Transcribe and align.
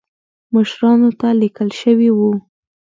مشرانو 0.53 1.09
ته 1.19 1.27
لیکل 1.41 1.69
شوي 1.81 2.09
وو. 2.13 2.31